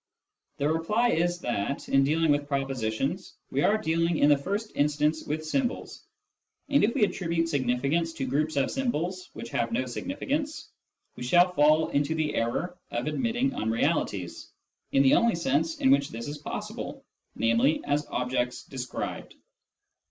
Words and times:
The 0.57 0.67
reply 0.67 1.09
is 1.09 1.37
that, 1.41 1.87
in 1.87 2.03
dealing 2.03 2.31
with 2.31 2.47
propositions, 2.47 3.35
we 3.51 3.61
are 3.61 3.77
dealing 3.77 4.17
in 4.17 4.29
the 4.29 4.35
first 4.39 4.71
instance 4.73 5.23
with 5.27 5.45
symbols, 5.45 6.03
and 6.69 6.83
if 6.83 6.95
we 6.95 7.03
attribute 7.03 7.49
significance 7.49 8.11
to 8.13 8.25
groups 8.25 8.55
of 8.55 8.71
symbols 8.71 9.29
which 9.33 9.49
have 9.51 9.71
no 9.71 9.85
significance, 9.85 10.71
we 11.15 11.21
shall 11.21 11.53
fall 11.53 11.89
into 11.89 12.15
the 12.15 12.33
error 12.33 12.79
of 12.89 13.05
admitting 13.05 13.53
unrealities, 13.53 14.49
in 14.91 15.03
the 15.03 15.13
only 15.13 15.35
sense 15.35 15.77
in 15.77 15.91
which 15.91 16.09
this 16.09 16.27
is 16.27 16.39
possible, 16.39 17.05
namely, 17.35 17.83
as 17.85 18.07
objects 18.07 18.63
described. 18.63 19.35